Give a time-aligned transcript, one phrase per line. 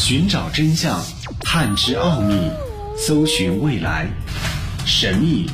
[0.00, 0.98] 寻找真相，
[1.40, 2.50] 探知奥秘，
[2.96, 4.06] 搜寻未来，
[4.86, 5.48] 神秘、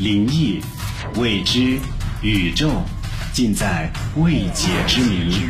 [0.00, 0.60] 灵异、
[1.16, 1.78] 未知、
[2.20, 2.70] 宇宙，
[3.32, 5.48] 尽在未解之谜。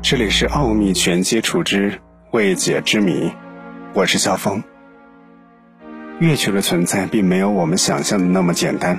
[0.00, 2.00] 这里是奥秘全接触之
[2.32, 3.30] 未解之谜，
[3.92, 4.64] 我是肖峰。
[6.18, 8.98] 月球的存在并没有我们想象的那么简单，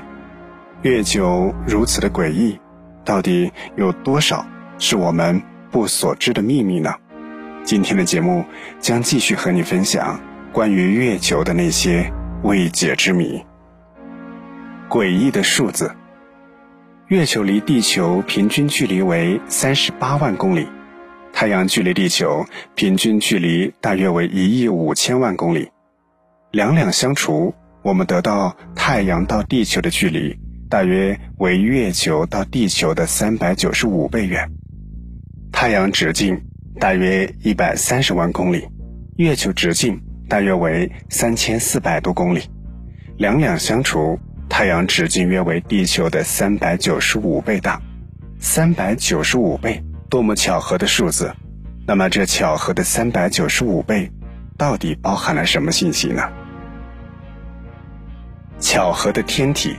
[0.83, 2.59] 月球如此的诡异，
[3.03, 4.45] 到底有多少
[4.79, 5.41] 是我们
[5.71, 6.93] 不所知的秘密呢？
[7.63, 8.45] 今天的节目
[8.79, 10.19] 将继续和你分享
[10.53, 12.11] 关于月球的那些
[12.43, 13.43] 未解之谜。
[14.87, 15.91] 诡异的数字，
[17.07, 20.67] 月球离地球平均距离为三十八万公里，
[21.33, 25.69] 太阳距离地球平均距离大约为一亿五千万公里。
[26.51, 30.37] 两两相除，我们得到太阳到地球的距离
[30.69, 34.49] 大约为月球到地球的三百九十五倍远。
[35.59, 36.39] 太阳直径
[36.79, 38.69] 大约一百三十万公里，
[39.15, 42.43] 月球直径大约为三千四百多公里。
[43.17, 47.81] 两两相除，太阳直径约为地球的三百九十五倍大。
[48.39, 51.33] 三百九十五倍，多么巧合的数字！
[51.87, 54.11] 那么这巧合的三百九十五倍。
[54.59, 56.21] 到底包含了什么信息呢？
[58.59, 59.75] 巧合的天体。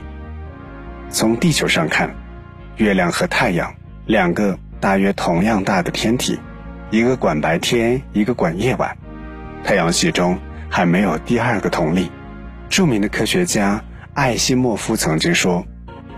[1.09, 2.13] 从地球上看，
[2.75, 3.73] 月亮和太阳
[4.07, 6.39] 两个大约同样大的天体，
[6.89, 8.97] 一个管白天，一个管夜晚。
[9.63, 10.37] 太阳系中
[10.69, 12.09] 还没有第二个同类。
[12.69, 15.65] 著名的科学家艾西莫夫曾经说：“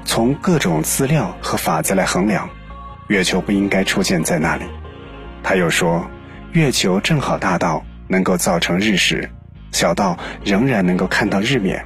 [0.06, 2.50] 从各种资料和法则来衡量，
[3.08, 4.66] 月球不应该出现在那里。”
[5.44, 6.06] 他又说
[6.54, 9.30] ：“月球正好大到。”能够造成日食，
[9.72, 11.86] 小到仍然能够看到日冕，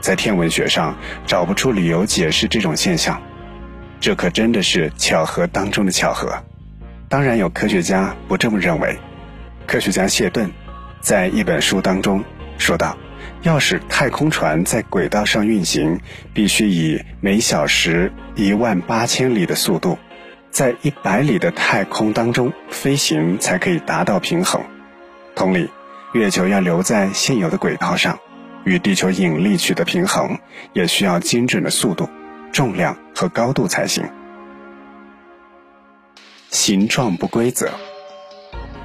[0.00, 3.20] 在天文学上找不出理由解释这种现象，
[4.02, 6.42] 这可真的是巧合当中的巧合。
[7.08, 8.98] 当然有科学家不这么认为。
[9.64, 10.50] 科学家谢顿
[11.00, 12.24] 在一本书当中
[12.58, 12.98] 说道
[13.42, 16.00] ：“要使太空船在轨道上运行，
[16.34, 19.96] 必须以每小时一万八千里的速度，
[20.50, 24.60] 在一百里的太空当中飞行，才可以达到平衡。”
[25.36, 25.70] 同理，
[26.12, 28.18] 月球要留在现有的轨道上，
[28.64, 30.38] 与地球引力取得平衡，
[30.72, 32.08] 也需要精准的速度、
[32.52, 34.04] 重量和高度才行。
[36.50, 37.70] 形状不规则。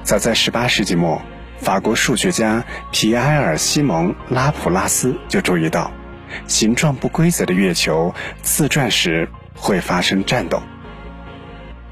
[0.02, 1.20] 早在18世纪末，
[1.58, 5.92] 法国数学家皮埃尔·西蒙·拉普拉斯就注意到，
[6.46, 10.62] 形状不规则的月球自转时会发生颤动。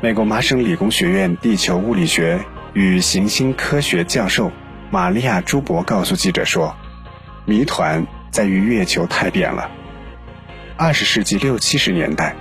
[0.01, 2.45] 美国麻省理工学院地球物理学。
[2.75, 4.53] 与行星科学教授
[4.91, 6.77] 玛利亚·朱博告诉记者说
[7.47, 9.71] ：“谜团在于月球太扁了。”
[10.79, 12.37] 二十世纪六七十年代，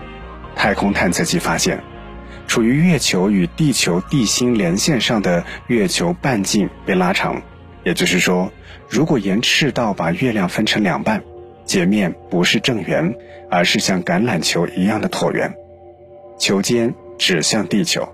[0.57, 1.81] 太空探测器发现，
[2.47, 7.41] 处于月球与地球地心连线上的月球半径被拉长，
[7.85, 8.51] 也就是说，
[8.90, 11.24] 如果沿赤道把月亮分成两半，
[11.63, 13.16] 截面不是正圆，
[13.50, 15.56] 而是像橄榄球一样的椭圆，
[16.38, 18.06] 球尖指向地球。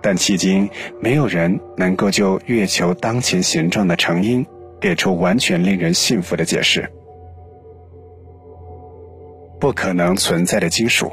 [0.00, 0.70] 但迄今
[1.00, 4.46] 没有人能够就月球当前形状的成因
[4.80, 6.88] 给出完全令人信服的解释。
[9.60, 11.12] 不可能存在的金属。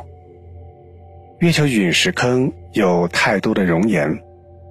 [1.40, 4.22] 月球陨石坑有太多的熔岩，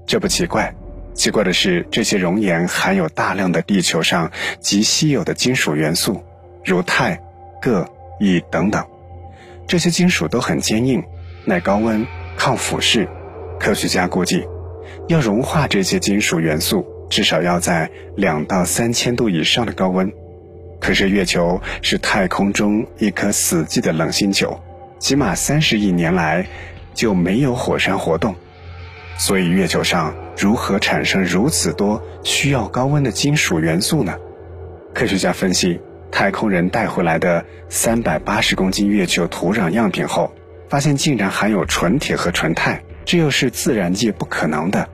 [0.06, 0.74] 这不奇怪。
[1.14, 6.22] 奇怪的是，这些熔岩含有大量的地球上极稀有的金属元素，
[6.64, 7.20] 如钛、
[7.62, 7.86] 铬、
[8.18, 8.84] 乙等等。
[9.66, 11.02] 这些金属都很坚硬，
[11.44, 12.04] 耐高温，
[12.36, 13.08] 抗腐蚀。
[13.60, 14.44] 科学家估计，
[15.06, 20.12] 要融化这些金属元素，至少要在两到三千度以上的高温。
[20.84, 24.60] 可是月球是太空中一颗死寂的冷星球，
[24.98, 26.46] 起码三十亿年来
[26.92, 28.34] 就没有火山活动，
[29.16, 34.14] 所以月球上如何产生如此多需要高温的金属元素呢？
[34.92, 35.80] 科学家分析
[36.12, 40.34] 太空人带回来的三百八十公斤月球土壤样品后，
[40.68, 42.78] 发现竟然含有纯铁和纯钛。
[43.06, 44.86] 这又是自然界不可能的，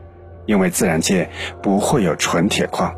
[0.47, 1.29] 因为自然界
[1.61, 2.95] 不会有纯铁矿。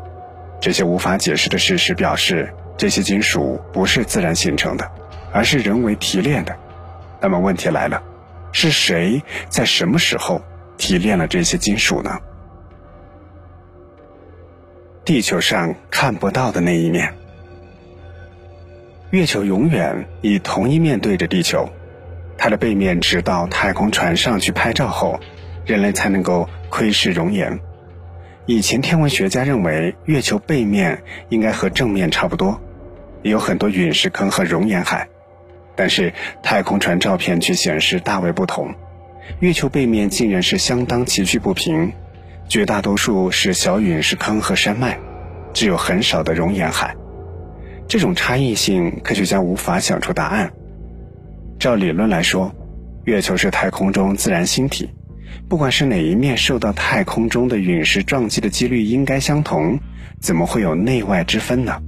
[0.61, 4.91] 这些无法解释的事实表示，这些金属不是自然形成的，
[5.31, 6.55] 而是人为提炼的。
[7.21, 8.03] 那么问题来了，
[8.51, 10.41] 是谁在什么时候
[10.77, 12.19] 提炼了这些金属呢？
[15.05, 17.13] 地球上看不到的那一面，
[19.11, 21.69] 月球永远以同一面对着地球。
[22.37, 25.19] 它的背面直到太空船上去拍照后，
[25.65, 27.59] 人类才能够窥视熔岩。
[28.45, 32.59] 以前天文学家认为月球背面应该和正面差不多，
[33.21, 35.07] 也有很多陨石坑和熔岩海，
[35.77, 38.75] 但是太空船照片却显示大为不同。
[39.39, 41.93] 月球背面竟然是相当崎岖不平，
[42.49, 44.99] 绝大多数是小陨石坑和山脉，
[45.53, 46.93] 只有很少的熔岩海。
[47.87, 50.51] 这种差异性，科学家无法想出答案。
[51.59, 52.53] 照理论来说，
[53.05, 54.89] 月球是太空中自然星体，
[55.47, 59.79] 不管是哪一面受到太空中的陨石撞击的几率应该相同，
[60.19, 61.81] 怎么会有内外之分呢？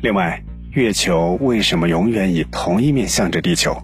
[0.00, 3.82] 另外，月球为什么永远以同一面向着地球？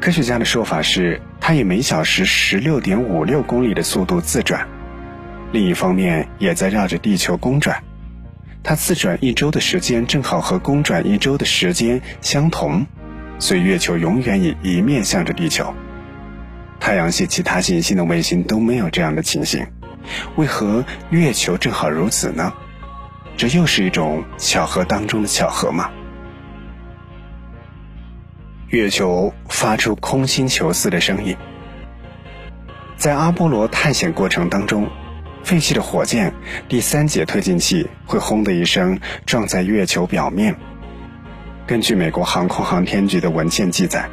[0.00, 4.66] 科学家的说法是，它以每小时十六点五六公里的速度自转，
[5.52, 7.82] 另一方面也在绕着地球公转。
[8.62, 12.86] 它自转一周的时间正好和公转一周的时间相同。
[13.38, 15.72] 所以，月球永远以一面向着地球。
[16.88, 19.66] 太阳系其他行星的卫星都没有这样的情形，
[20.36, 22.50] 为何月球正好如此呢？
[23.36, 25.90] 这又是一种巧合当中的巧合吗？
[28.68, 31.36] 月球发出空心球似的声音，
[32.96, 34.88] 在阿波罗探险过程当中，
[35.44, 36.32] 废弃的火箭
[36.70, 40.56] 第三节推进器会轰的一声撞在月球表面。
[41.66, 44.08] 根据美国航空航天局的文件记载，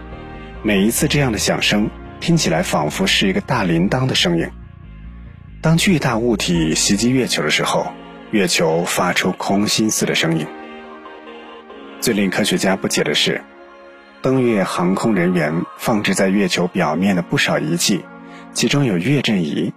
[0.62, 1.89] 每一次这样的响声
[2.25, 4.50] 听起来仿佛是一个大铃铛的声音。
[5.62, 7.94] 当巨大物体袭击月球的时候，
[8.31, 10.48] 月球发出空心似的声音。
[12.01, 13.44] 最令科学家不解的是，
[14.24, 18.04] 登月航空人员放置在月球表面的不少仪器，
[18.54, 19.71] 其中有月震仪，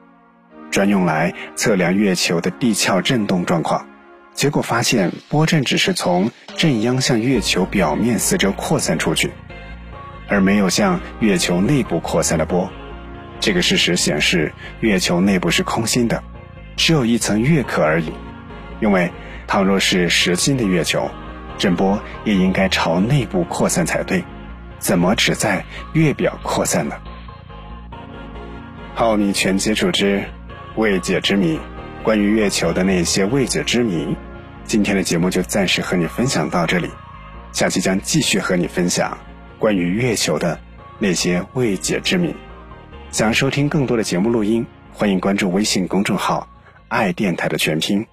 [0.70, 3.86] 专用来测量月球的地壳震动状况。
[4.32, 9.32] 结果发现，波阵只是从震央向月球表面四周扩散出去，
[10.28, 12.70] 而没有向月球内部扩散的波。
[13.40, 16.22] 这个事实显示，月球内部是空心的，
[16.76, 18.12] 只有一层月壳而已。
[18.80, 19.10] 因为，
[19.46, 21.10] 倘若是实心的月球，
[21.56, 24.22] 震波也应该朝内部扩散才对，
[24.78, 26.96] 怎么只在月表扩散呢？
[28.94, 30.24] 好，你全接触之
[30.74, 31.58] 未解之谜，
[32.02, 34.16] 关于月球的那些未解之谜。
[34.64, 36.90] 今天的节目就暂时和你分享到这里，
[37.52, 39.16] 下期将继续和你分享
[39.58, 40.58] 关于月球的
[40.98, 42.34] 那些未解之谜。
[43.10, 46.48] 想收听更多的节目录音，欢迎关注微信公众号
[46.88, 48.06] “爱电台”的全拼。